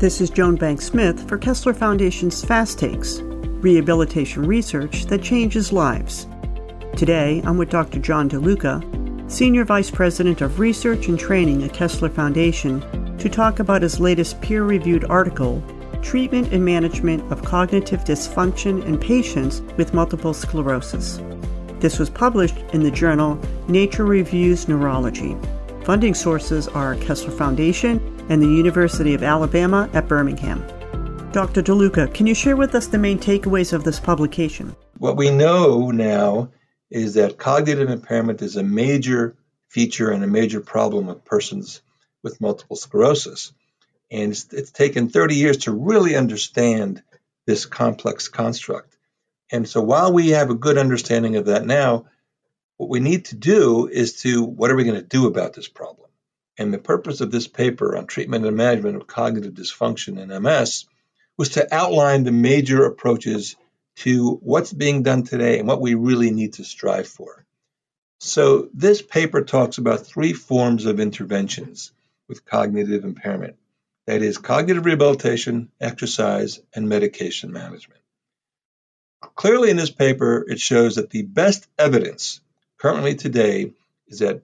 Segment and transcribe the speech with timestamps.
[0.00, 6.26] This is Joan Banks-Smith for Kessler Foundation's Fast Takes, rehabilitation research that changes lives.
[6.96, 7.98] Today, I'm with Dr.
[7.98, 12.80] John DeLuca, Senior Vice President of Research and Training at Kessler Foundation,
[13.18, 15.62] to talk about his latest peer reviewed article,
[16.00, 21.20] Treatment and Management of Cognitive Dysfunction in Patients with Multiple Sclerosis.
[21.78, 25.36] This was published in the journal Nature Reviews Neurology.
[25.84, 30.60] Funding sources are Kessler Foundation and the University of Alabama at Birmingham.
[31.32, 31.62] Dr.
[31.62, 34.76] DeLuca, can you share with us the main takeaways of this publication?
[34.98, 36.50] What we know now
[36.90, 39.36] is that cognitive impairment is a major
[39.68, 41.80] feature and a major problem of persons
[42.22, 43.52] with multiple sclerosis.
[44.10, 47.02] And it's, it's taken 30 years to really understand
[47.46, 48.96] this complex construct.
[49.50, 52.06] And so while we have a good understanding of that now,
[52.80, 55.68] what we need to do is to what are we going to do about this
[55.68, 56.08] problem?
[56.56, 60.86] And the purpose of this paper on treatment and management of cognitive dysfunction in MS
[61.36, 63.56] was to outline the major approaches
[63.96, 67.44] to what's being done today and what we really need to strive for.
[68.18, 71.92] So, this paper talks about three forms of interventions
[72.28, 73.56] with cognitive impairment
[74.06, 78.00] that is, cognitive rehabilitation, exercise, and medication management.
[79.34, 82.40] Clearly, in this paper, it shows that the best evidence
[82.80, 83.72] currently today
[84.08, 84.42] is that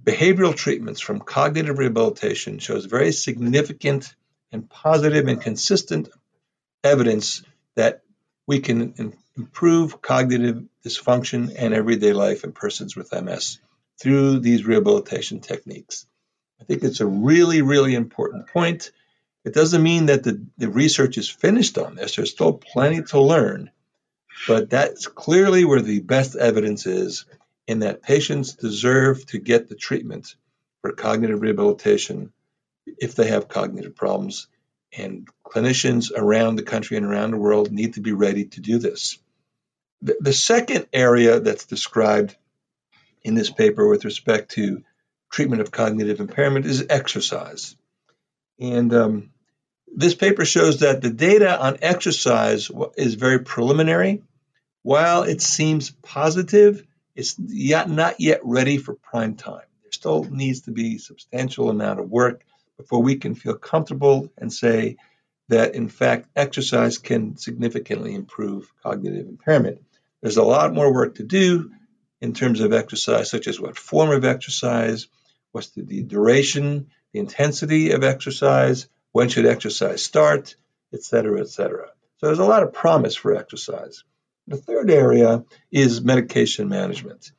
[0.00, 4.14] behavioral treatments from cognitive rehabilitation shows very significant
[4.52, 6.08] and positive and consistent
[6.84, 7.42] evidence
[7.74, 8.02] that
[8.46, 13.58] we can improve cognitive dysfunction and everyday life in persons with MS
[14.00, 16.06] through these rehabilitation techniques.
[16.60, 18.90] I think it's a really, really important point.
[19.44, 22.16] It doesn't mean that the, the research is finished on this.
[22.16, 23.70] There's still plenty to learn,
[24.46, 27.24] but that's clearly where the best evidence is
[27.68, 30.34] in that patients deserve to get the treatment
[30.80, 32.32] for cognitive rehabilitation
[32.86, 34.48] if they have cognitive problems.
[34.96, 38.78] And clinicians around the country and around the world need to be ready to do
[38.78, 39.18] this.
[40.00, 42.34] The, the second area that's described
[43.22, 44.82] in this paper with respect to
[45.30, 47.76] treatment of cognitive impairment is exercise.
[48.58, 49.30] And um,
[49.94, 54.22] this paper shows that the data on exercise is very preliminary.
[54.82, 56.87] While it seems positive,
[57.18, 59.66] it's yet not yet ready for prime time.
[59.82, 62.44] There still needs to be substantial amount of work
[62.76, 64.98] before we can feel comfortable and say
[65.48, 69.82] that in fact exercise can significantly improve cognitive impairment.
[70.20, 71.72] There's a lot more work to do
[72.20, 75.08] in terms of exercise, such as what form of exercise,
[75.50, 80.54] what's the, the duration, the intensity of exercise, when should exercise start,
[80.94, 81.88] et cetera, et cetera.
[82.18, 84.04] So there's a lot of promise for exercise.
[84.48, 87.32] The third area is medication management.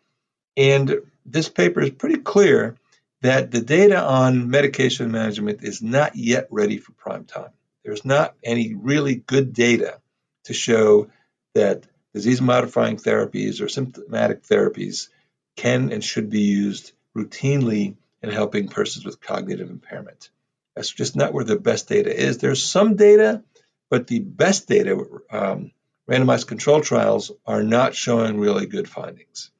[0.55, 2.75] And this paper is pretty clear
[3.21, 7.51] that the data on medication management is not yet ready for prime time.
[7.83, 9.99] There's not any really good data
[10.45, 11.09] to show
[11.55, 15.09] that disease modifying therapies or symptomatic therapies
[15.55, 20.29] can and should be used routinely in helping persons with cognitive impairment.
[20.75, 22.37] That's just not where the best data is.
[22.37, 23.43] There's some data,
[23.89, 25.71] but the best data um,
[26.09, 29.51] randomized control trials are not showing really good findings.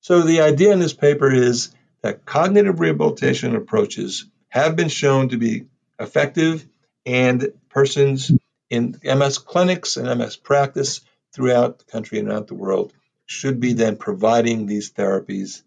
[0.00, 1.70] So the idea in this paper is
[2.02, 5.66] that cognitive rehabilitation approaches have been shown to be
[5.98, 6.66] effective
[7.04, 8.30] and persons
[8.70, 11.00] in MS clinics and MS practice
[11.32, 12.92] throughout the country and around the world
[13.26, 15.62] should be then providing these therapies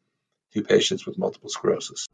[0.54, 2.08] to patients with multiple sclerosis.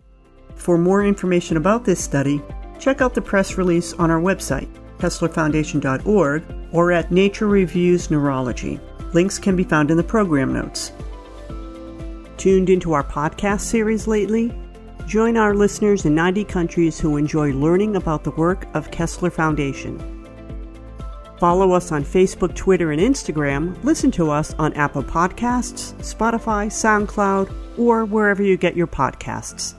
[0.55, 2.41] For more information about this study,
[2.79, 4.69] check out the press release on our website,
[4.99, 8.79] KesslerFoundation.org, or at Nature Reviews Neurology.
[9.13, 10.91] Links can be found in the program notes.
[12.37, 14.53] Tuned into our podcast series lately?
[15.07, 19.97] Join our listeners in 90 countries who enjoy learning about the work of Kessler Foundation.
[21.39, 23.81] Follow us on Facebook, Twitter, and Instagram.
[23.83, 29.75] Listen to us on Apple Podcasts, Spotify, SoundCloud, or wherever you get your podcasts.